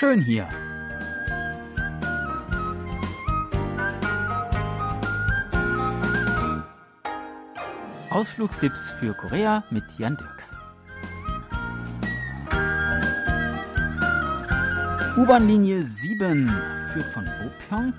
Schön 0.00 0.22
hier. 0.22 0.48
Ausflugstipps 8.08 8.92
für 8.92 9.12
Korea 9.12 9.62
mit 9.70 9.84
Jan 9.98 10.16
Dirks. 10.16 10.54
U-Bahn-Linie 15.18 15.84
7 15.84 16.46
führt 16.94 17.04
von 17.04 17.26
Bopyeong 17.26 17.92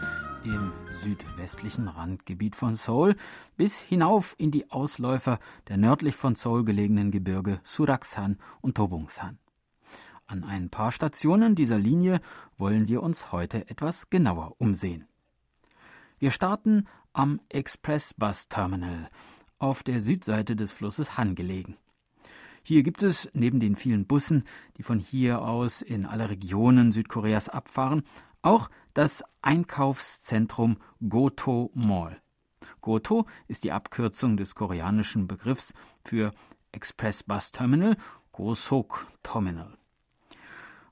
im 0.44 0.74
südwestlichen 1.04 1.88
Randgebiet 1.88 2.56
von 2.56 2.74
Seoul 2.74 3.16
bis 3.58 3.80
hinauf 3.80 4.34
in 4.40 4.50
die 4.50 4.72
Ausläufer 4.72 5.38
der 5.68 5.78
nördlich 5.78 6.16
von 6.16 6.34
Seoul 6.34 6.66
gelegenen 6.66 7.12
Gebirge 7.12 7.60
Suraksan 7.64 8.40
und 8.62 8.76
Tobungsan. 8.76 9.38
An 10.32 10.46
ein 10.46 10.70
paar 10.70 10.94
Stationen 10.94 11.56
dieser 11.56 11.78
Linie 11.78 12.22
wollen 12.58 12.88
wir 12.88 13.04
uns 13.04 13.34
heute 13.34 13.70
etwas 13.70 14.10
genauer 14.10 14.56
umsehen. 14.60 15.06
Wir 16.20 16.32
starten 16.32 16.88
am 17.12 17.42
Express 17.50 18.14
Bus 18.14 18.48
Terminal 18.48 19.10
auf 19.60 19.84
der 19.84 20.00
Südseite 20.00 20.56
des 20.56 20.72
Flusses 20.72 21.18
Han 21.18 21.36
gelegen. 21.36 21.76
Hier 22.64 22.82
gibt 22.82 23.04
es 23.04 23.30
neben 23.34 23.60
den 23.60 23.76
vielen 23.76 24.08
Bussen, 24.08 24.46
die 24.78 24.84
von 24.84 25.00
hier 25.00 25.42
aus 25.42 25.82
in 25.82 26.06
alle 26.06 26.30
Regionen 26.30 26.94
Südkoreas 26.94 27.50
abfahren, 27.50 28.04
auch 28.42 28.70
das 28.94 29.26
Einkaufszentrum 29.42 30.78
Goto 31.10 31.72
Mall. 31.74 32.22
Goto 32.80 33.26
ist 33.50 33.66
die 33.66 33.74
Abkürzung 33.74 34.38
des 34.38 34.56
koreanischen 34.56 35.28
Begriffs 35.28 35.74
für 36.06 36.32
Express 36.72 37.22
Bus 37.24 37.52
Terminal, 37.52 37.98
Gosok 38.32 39.08
Terminal. 39.24 39.81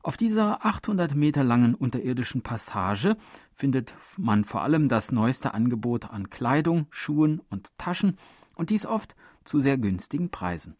Auf 0.01 0.15
dieser 0.15 0.65
800 0.65 1.13
Meter 1.13 1.43
langen 1.43 1.75
unterirdischen 1.75 2.41
Passage 2.41 3.17
findet 3.53 3.95
man 4.15 4.45
vor 4.45 4.61
allem 4.61 4.87
das 4.87 5.11
neueste 5.11 5.53
Angebot 5.53 6.09
an 6.09 6.29
Kleidung, 6.29 6.87
Schuhen 6.89 7.41
und 7.49 7.77
Taschen 7.77 8.15
und 8.55 8.69
dies 8.69 8.85
oft 8.85 9.15
zu 9.43 9.59
sehr 9.59 9.77
günstigen 9.77 10.29
Preisen. 10.29 10.77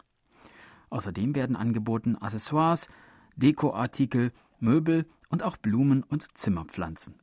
Außerdem 0.90 1.36
werden 1.36 1.58
angeboten 1.58 2.16
Accessoires, 2.16 2.88
Dekoartikel, 3.36 4.32
Möbel 4.60 5.06
und 5.28 5.44
auch 5.44 5.58
Blumen 5.58 6.04
und 6.04 6.38
Zimmerpflanzen. 6.38 7.20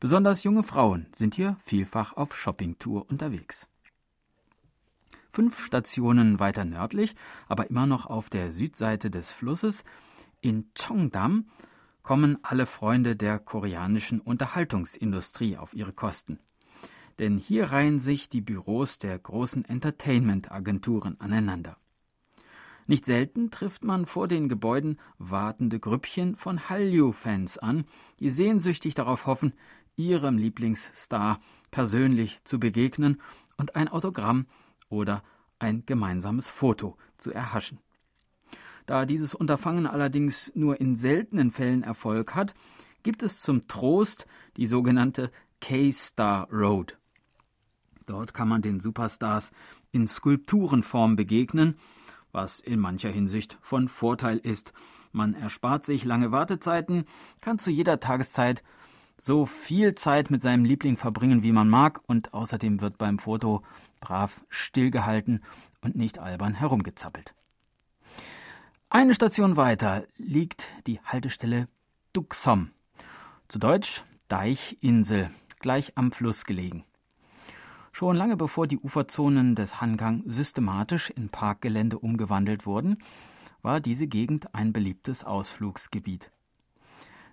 Besonders 0.00 0.42
junge 0.42 0.62
Frauen 0.62 1.06
sind 1.12 1.34
hier 1.34 1.56
vielfach 1.64 2.16
auf 2.16 2.34
Shoppingtour 2.34 3.08
unterwegs. 3.10 3.68
Fünf 5.32 5.64
Stationen 5.64 6.40
weiter 6.40 6.64
nördlich, 6.64 7.14
aber 7.46 7.68
immer 7.68 7.86
noch 7.86 8.06
auf 8.06 8.30
der 8.30 8.52
Südseite 8.52 9.10
des 9.10 9.32
Flusses, 9.32 9.84
in 10.44 10.66
Cheongdam, 10.74 11.46
kommen 12.02 12.38
alle 12.42 12.66
Freunde 12.66 13.16
der 13.16 13.38
koreanischen 13.38 14.20
Unterhaltungsindustrie 14.20 15.56
auf 15.56 15.74
ihre 15.74 15.94
Kosten. 15.94 16.38
Denn 17.18 17.38
hier 17.38 17.72
reihen 17.72 17.98
sich 17.98 18.28
die 18.28 18.42
Büros 18.42 18.98
der 18.98 19.18
großen 19.18 19.64
Entertainment-Agenturen 19.64 21.18
aneinander. 21.18 21.78
Nicht 22.86 23.06
selten 23.06 23.50
trifft 23.50 23.84
man 23.84 24.04
vor 24.04 24.28
den 24.28 24.50
Gebäuden 24.50 24.98
wartende 25.16 25.80
Grüppchen 25.80 26.36
von 26.36 26.68
Hallyu-Fans 26.68 27.56
an, 27.56 27.86
die 28.20 28.28
sehnsüchtig 28.28 28.94
darauf 28.94 29.26
hoffen, 29.26 29.54
ihrem 29.96 30.36
Lieblingsstar 30.36 31.40
persönlich 31.70 32.44
zu 32.44 32.60
begegnen 32.60 33.22
und 33.56 33.76
ein 33.76 33.88
Autogramm 33.88 34.46
oder 34.90 35.22
ein 35.58 35.86
gemeinsames 35.86 36.48
Foto 36.48 36.98
zu 37.16 37.32
erhaschen. 37.32 37.78
Da 38.86 39.06
dieses 39.06 39.34
Unterfangen 39.34 39.86
allerdings 39.86 40.52
nur 40.54 40.80
in 40.80 40.96
seltenen 40.96 41.50
Fällen 41.50 41.82
Erfolg 41.82 42.34
hat, 42.34 42.54
gibt 43.02 43.22
es 43.22 43.40
zum 43.40 43.66
Trost 43.68 44.26
die 44.56 44.66
sogenannte 44.66 45.30
K-Star 45.60 46.48
Road. 46.50 46.98
Dort 48.06 48.34
kann 48.34 48.48
man 48.48 48.62
den 48.62 48.80
Superstars 48.80 49.50
in 49.92 50.06
Skulpturenform 50.06 51.16
begegnen 51.16 51.76
was 52.34 52.60
in 52.60 52.80
mancher 52.80 53.10
Hinsicht 53.10 53.56
von 53.62 53.88
Vorteil 53.88 54.38
ist. 54.38 54.74
Man 55.12 55.34
erspart 55.34 55.86
sich 55.86 56.04
lange 56.04 56.32
Wartezeiten, 56.32 57.04
kann 57.40 57.58
zu 57.58 57.70
jeder 57.70 58.00
Tageszeit 58.00 58.62
so 59.16 59.46
viel 59.46 59.94
Zeit 59.94 60.30
mit 60.30 60.42
seinem 60.42 60.64
Liebling 60.64 60.96
verbringen, 60.96 61.44
wie 61.44 61.52
man 61.52 61.70
mag, 61.70 62.00
und 62.08 62.34
außerdem 62.34 62.80
wird 62.80 62.98
beim 62.98 63.20
Foto 63.20 63.62
brav 64.00 64.44
stillgehalten 64.48 65.44
und 65.80 65.94
nicht 65.94 66.18
albern 66.18 66.54
herumgezappelt. 66.54 67.34
Eine 68.94 69.12
Station 69.12 69.56
weiter 69.56 70.04
liegt 70.18 70.68
die 70.86 71.00
Haltestelle 71.00 71.66
Duxom, 72.12 72.70
zu 73.48 73.58
Deutsch 73.58 74.04
Deichinsel, 74.28 75.30
gleich 75.58 75.98
am 75.98 76.12
Fluss 76.12 76.44
gelegen. 76.44 76.84
Schon 77.90 78.14
lange 78.14 78.36
bevor 78.36 78.68
die 78.68 78.78
Uferzonen 78.78 79.56
des 79.56 79.80
Hangang 79.80 80.22
systematisch 80.26 81.10
in 81.10 81.28
Parkgelände 81.28 81.98
umgewandelt 81.98 82.66
wurden, 82.66 82.98
war 83.62 83.80
diese 83.80 84.06
Gegend 84.06 84.54
ein 84.54 84.72
beliebtes 84.72 85.24
Ausflugsgebiet. 85.24 86.30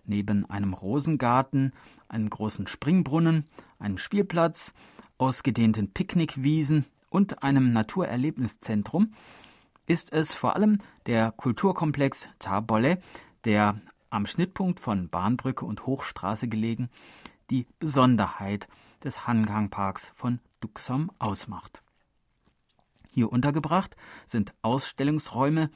Neben 0.03 0.49
einem 0.49 0.73
Rosengarten, 0.73 1.73
einem 2.07 2.31
großen 2.31 2.65
Springbrunnen, 2.65 3.45
einem 3.77 3.99
Spielplatz, 3.99 4.73
ausgedehnten 5.19 5.93
Picknickwiesen 5.93 6.85
und 7.11 7.43
einem 7.43 7.71
Naturerlebniszentrum 7.71 9.13
ist 9.85 10.13
es 10.13 10.33
vor 10.33 10.55
allem 10.55 10.79
der 11.05 11.31
Kulturkomplex 11.31 12.29
Tabolle, 12.39 13.01
der 13.45 13.81
am 14.09 14.25
Schnittpunkt 14.25 14.79
von 14.79 15.09
Bahnbrücke 15.09 15.65
und 15.65 15.85
Hochstraße 15.85 16.47
gelegen, 16.47 16.89
die 17.49 17.67
Besonderheit 17.79 18.67
des 19.03 19.27
Hangang-Parks 19.27 20.13
von 20.15 20.39
Duxom 20.59 21.11
ausmacht. 21.19 21.81
Hier 23.09 23.31
untergebracht 23.31 23.95
sind 24.25 24.53
Ausstellungsräume, 24.61 25.69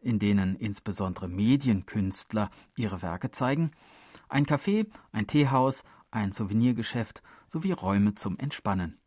in 0.00 0.18
denen 0.18 0.56
insbesondere 0.56 1.28
Medienkünstler 1.28 2.50
ihre 2.76 3.02
Werke 3.02 3.30
zeigen, 3.30 3.72
ein 4.28 4.46
Café, 4.46 4.86
ein 5.12 5.26
Teehaus, 5.26 5.84
ein 6.10 6.32
Souvenirgeschäft 6.32 7.22
sowie 7.48 7.72
Räume 7.72 8.14
zum 8.14 8.38
Entspannen. 8.38 9.01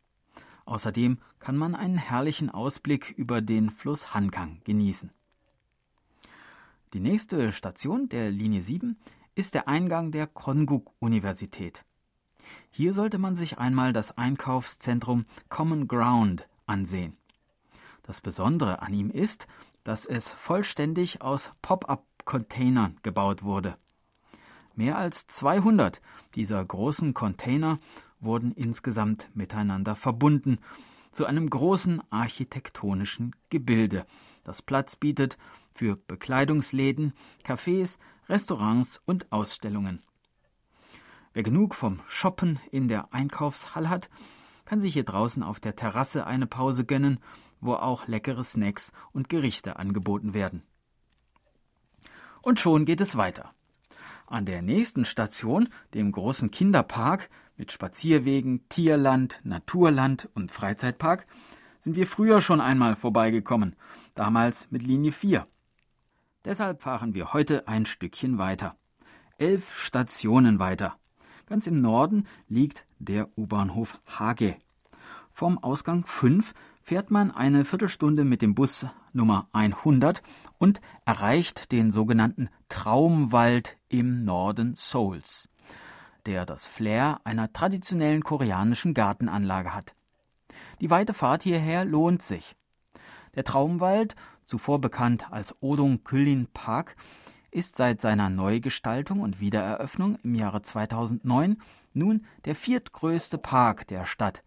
Außerdem 0.66 1.18
kann 1.38 1.56
man 1.56 1.74
einen 1.74 1.96
herrlichen 1.96 2.50
Ausblick 2.50 3.12
über 3.16 3.40
den 3.40 3.70
Fluss 3.70 4.12
Hangang 4.14 4.60
genießen. 4.64 5.10
Die 6.92 7.00
nächste 7.00 7.52
Station 7.52 8.08
der 8.08 8.30
Linie 8.30 8.62
7 8.62 8.98
ist 9.36 9.54
der 9.54 9.68
Eingang 9.68 10.10
der 10.10 10.26
Konguk-Universität. 10.26 11.84
Hier 12.70 12.92
sollte 12.94 13.18
man 13.18 13.36
sich 13.36 13.58
einmal 13.58 13.92
das 13.92 14.18
Einkaufszentrum 14.18 15.26
Common 15.48 15.88
Ground 15.88 16.48
ansehen. 16.66 17.16
Das 18.02 18.20
Besondere 18.20 18.82
an 18.82 18.92
ihm 18.92 19.10
ist, 19.10 19.46
dass 19.84 20.04
es 20.04 20.28
vollständig 20.30 21.22
aus 21.22 21.52
Pop-up-Containern 21.62 22.98
gebaut 23.02 23.44
wurde. 23.44 23.76
Mehr 24.74 24.98
als 24.98 25.26
200 25.28 26.00
dieser 26.34 26.64
großen 26.64 27.14
Container 27.14 27.78
wurden 28.20 28.52
insgesamt 28.52 29.28
miteinander 29.34 29.96
verbunden 29.96 30.58
zu 31.12 31.26
einem 31.26 31.48
großen 31.48 32.02
architektonischen 32.10 33.34
Gebilde, 33.48 34.04
das 34.44 34.62
Platz 34.62 34.96
bietet 34.96 35.38
für 35.74 35.96
Bekleidungsläden, 35.96 37.14
Cafés, 37.44 37.98
Restaurants 38.28 39.00
und 39.06 39.32
Ausstellungen. 39.32 40.02
Wer 41.32 41.42
genug 41.42 41.74
vom 41.74 42.00
Shoppen 42.06 42.60
in 42.70 42.88
der 42.88 43.12
Einkaufshalle 43.12 43.90
hat, 43.90 44.08
kann 44.64 44.80
sich 44.80 44.94
hier 44.94 45.04
draußen 45.04 45.42
auf 45.42 45.60
der 45.60 45.76
Terrasse 45.76 46.26
eine 46.26 46.46
Pause 46.46 46.84
gönnen, 46.84 47.20
wo 47.60 47.74
auch 47.74 48.08
leckere 48.08 48.44
Snacks 48.44 48.92
und 49.12 49.28
Gerichte 49.28 49.76
angeboten 49.76 50.34
werden. 50.34 50.62
Und 52.42 52.60
schon 52.60 52.84
geht 52.84 53.00
es 53.00 53.16
weiter. 53.16 53.52
An 54.26 54.44
der 54.44 54.62
nächsten 54.62 55.04
Station, 55.04 55.68
dem 55.94 56.12
großen 56.12 56.50
Kinderpark 56.50 57.30
mit 57.56 57.72
Spazierwegen, 57.72 58.68
Tierland, 58.68 59.40
Naturland 59.44 60.28
und 60.34 60.50
Freizeitpark, 60.50 61.26
sind 61.78 61.96
wir 61.96 62.06
früher 62.06 62.40
schon 62.40 62.60
einmal 62.60 62.96
vorbeigekommen, 62.96 63.76
damals 64.14 64.70
mit 64.70 64.82
Linie 64.82 65.12
4. 65.12 65.46
Deshalb 66.44 66.82
fahren 66.82 67.14
wir 67.14 67.32
heute 67.32 67.66
ein 67.68 67.86
Stückchen 67.86 68.38
weiter. 68.38 68.76
Elf 69.38 69.76
Stationen 69.76 70.58
weiter. 70.58 70.96
Ganz 71.46 71.66
im 71.66 71.80
Norden 71.80 72.26
liegt 72.48 72.86
der 72.98 73.28
U-Bahnhof 73.36 74.00
Hage. 74.06 74.56
Vom 75.32 75.58
Ausgang 75.58 76.04
5 76.04 76.54
fährt 76.82 77.10
man 77.10 77.30
eine 77.30 77.64
Viertelstunde 77.64 78.24
mit 78.24 78.42
dem 78.42 78.54
Bus 78.54 78.86
Nummer 79.12 79.48
100 79.52 80.22
und 80.58 80.80
erreicht 81.04 81.72
den 81.72 81.90
sogenannten 81.90 82.48
Traumwald 82.68 83.76
im 83.88 84.24
Norden 84.24 84.74
Seouls, 84.76 85.48
der 86.26 86.44
das 86.44 86.66
Flair 86.66 87.20
einer 87.24 87.52
traditionellen 87.52 88.22
koreanischen 88.22 88.94
Gartenanlage 88.94 89.74
hat. 89.74 89.92
Die 90.80 90.90
weite 90.90 91.14
Fahrt 91.14 91.44
hierher 91.44 91.84
lohnt 91.84 92.22
sich. 92.22 92.56
Der 93.34 93.44
Traumwald, 93.44 94.16
zuvor 94.44 94.80
bekannt 94.80 95.32
als 95.32 95.54
Odong 95.60 96.04
Kyllin 96.04 96.48
Park, 96.52 96.96
ist 97.50 97.76
seit 97.76 98.00
seiner 98.00 98.28
Neugestaltung 98.28 99.20
und 99.20 99.40
Wiedereröffnung 99.40 100.18
im 100.22 100.34
Jahre 100.34 100.62
2009 100.62 101.56
nun 101.94 102.26
der 102.44 102.54
viertgrößte 102.54 103.38
Park 103.38 103.86
der 103.86 104.04
Stadt, 104.04 104.42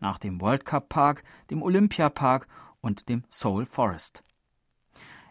nach 0.00 0.18
dem 0.18 0.40
World 0.40 0.64
Cup 0.64 0.88
Park, 0.88 1.22
dem 1.50 1.62
Olympia 1.62 2.08
Park 2.08 2.48
und 2.80 3.08
dem 3.08 3.22
Seoul 3.28 3.66
Forest. 3.66 4.24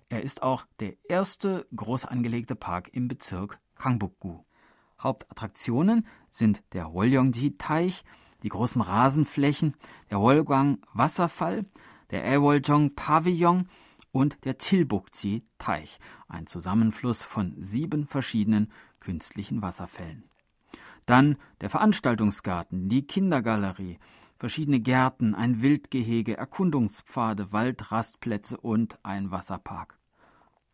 Er 0.09 0.23
ist 0.23 0.41
auch 0.41 0.65
der 0.79 0.93
erste 1.09 1.67
groß 1.75 2.05
angelegte 2.05 2.55
Park 2.55 2.89
im 2.93 3.09
Bezirk 3.09 3.59
Gangbuk-gu. 3.75 4.39
Hauptattraktionen 4.99 6.07
sind 6.29 6.63
der 6.73 6.93
Wolyongji-Teich, 6.93 8.03
die 8.43 8.49
großen 8.49 8.81
Rasenflächen, 8.81 9.75
der 10.09 10.19
Wolgang-Wasserfall, 10.19 11.65
der 12.11 12.23
Aewoljong-Pavillon 12.23 13.67
und 14.11 14.45
der 14.45 14.57
Chilbukji-Teich, 14.57 15.99
ein 16.27 16.47
Zusammenfluss 16.47 17.23
von 17.23 17.55
sieben 17.59 18.07
verschiedenen 18.07 18.71
künstlichen 18.99 19.61
Wasserfällen. 19.61 20.23
Dann 21.05 21.37
der 21.61 21.69
Veranstaltungsgarten, 21.69 22.89
die 22.89 23.07
Kindergalerie, 23.07 23.99
verschiedene 24.37 24.79
Gärten, 24.79 25.35
ein 25.35 25.61
Wildgehege, 25.61 26.37
Erkundungspfade, 26.37 27.51
Waldrastplätze 27.51 28.57
und 28.57 28.99
ein 29.03 29.31
Wasserpark. 29.31 29.97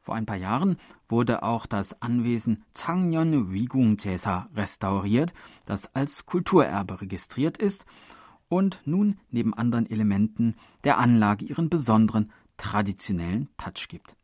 Vor 0.03 0.15
ein 0.15 0.25
paar 0.25 0.35
Jahren 0.35 0.75
wurde 1.07 1.43
auch 1.43 1.65
das 1.65 2.01
Anwesen 2.01 2.65
Changnyeon 2.75 3.53
Wigung 3.53 3.95
Jesa 3.97 4.47
restauriert, 4.53 5.33
das 5.63 5.95
als 5.95 6.25
Kulturerbe 6.25 6.99
registriert 6.99 7.57
ist 7.57 7.85
und 8.49 8.81
nun 8.83 9.17
neben 9.31 9.53
anderen 9.53 9.89
Elementen 9.89 10.55
der 10.83 10.97
Anlage 10.97 11.45
ihren 11.45 11.69
besonderen 11.69 12.33
traditionellen 12.57 13.47
Touch 13.55 13.87
gibt. 13.87 14.17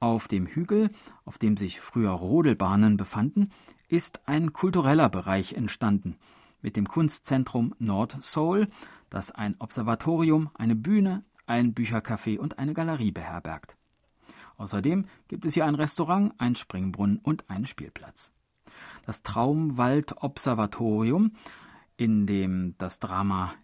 Auf 0.00 0.26
dem 0.26 0.48
Hügel, 0.48 0.90
auf 1.24 1.38
dem 1.38 1.56
sich 1.56 1.80
früher 1.80 2.10
Rodelbahnen 2.10 2.96
befanden, 2.96 3.50
ist 3.86 4.26
ein 4.26 4.52
kultureller 4.52 5.08
Bereich 5.08 5.52
entstanden, 5.52 6.16
mit 6.60 6.74
dem 6.74 6.88
Kunstzentrum 6.88 7.72
Nord 7.78 8.18
Seoul, 8.20 8.66
das 9.10 9.30
ein 9.30 9.54
Observatorium, 9.60 10.50
eine 10.54 10.74
Bühne, 10.74 11.22
ein 11.46 11.72
Büchercafé 11.72 12.36
und 12.36 12.58
eine 12.58 12.74
Galerie 12.74 13.12
beherbergt. 13.12 13.76
Außerdem 14.56 15.06
gibt 15.28 15.44
es 15.46 15.54
hier 15.54 15.66
ein 15.66 15.74
Restaurant, 15.74 16.32
ein 16.38 16.54
Springbrunnen 16.54 17.18
und 17.18 17.48
einen 17.50 17.66
Spielplatz. 17.66 18.32
Das 19.04 19.22
Traumwald 19.22 20.22
Observatorium, 20.22 21.32
in 21.96 22.26
dem 22.26 22.74
das 22.78 22.98
Drama 22.98 23.54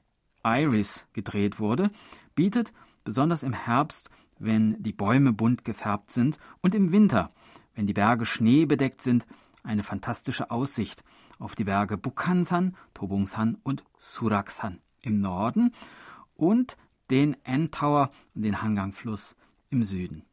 Iris 0.44 1.06
gedreht 1.12 1.58
wurde, 1.58 1.90
bietet 2.34 2.72
besonders 3.04 3.42
im 3.42 3.52
Herbst, 3.52 4.10
wenn 4.38 4.82
die 4.82 4.92
Bäume 4.92 5.32
bunt 5.32 5.64
gefärbt 5.64 6.10
sind, 6.10 6.38
und 6.60 6.74
im 6.74 6.92
Winter, 6.92 7.32
wenn 7.74 7.86
die 7.86 7.92
Berge 7.92 8.26
schneebedeckt 8.26 9.00
sind, 9.00 9.26
eine 9.62 9.82
fantastische 9.82 10.50
Aussicht 10.50 11.04
auf 11.38 11.54
die 11.54 11.64
Berge 11.64 11.96
Bukhansan, 11.96 12.76
Tobungsan 12.94 13.58
und 13.62 13.84
Suraksan 13.98 14.80
im 15.02 15.20
Norden 15.20 15.72
und 16.34 16.76
den 17.10 17.36
N 17.44 17.70
Tower 17.70 18.10
und 18.34 18.42
den 18.42 18.62
Hangang-Fluss 18.62 19.36
im 19.70 19.82
Süden. 19.84 20.24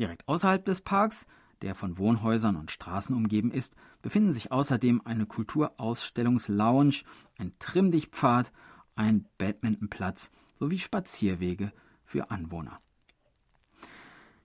Direkt 0.00 0.26
außerhalb 0.26 0.64
des 0.64 0.80
Parks, 0.80 1.26
der 1.60 1.74
von 1.74 1.98
Wohnhäusern 1.98 2.56
und 2.56 2.70
Straßen 2.70 3.14
umgeben 3.14 3.50
ist, 3.50 3.76
befinden 4.00 4.32
sich 4.32 4.50
außerdem 4.50 5.02
eine 5.04 5.26
Kulturausstellungslounge, 5.26 7.02
ein 7.38 7.52
Trimmdichtpfad, 7.58 8.50
ein 8.96 9.26
Badmintonplatz 9.36 10.30
sowie 10.58 10.78
Spazierwege 10.78 11.70
für 12.02 12.30
Anwohner. 12.30 12.80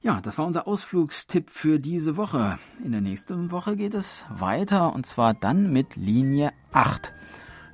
Ja, 0.01 0.19
das 0.19 0.37
war 0.37 0.45
unser 0.45 0.67
Ausflugstipp 0.67 1.49
für 1.49 1.79
diese 1.79 2.17
Woche. 2.17 2.59
In 2.83 2.91
der 2.91 2.99
nächsten 2.99 3.49
Woche 3.49 3.77
geht 3.77 3.95
es 3.95 4.25
weiter 4.29 4.93
und 4.93 5.05
zwar 5.05 5.33
dann 5.33 5.71
mit 5.71 5.95
Linie 5.95 6.51
8. 6.73 7.13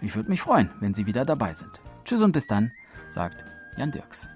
Ich 0.01 0.15
würde 0.15 0.29
mich 0.29 0.41
freuen, 0.41 0.69
wenn 0.79 0.93
Sie 0.93 1.07
wieder 1.07 1.25
dabei 1.25 1.53
sind. 1.53 1.81
Tschüss 2.05 2.21
und 2.21 2.31
bis 2.31 2.45
dann, 2.45 2.71
sagt 3.09 3.43
Jan 3.75 3.91
Dirks. 3.91 4.29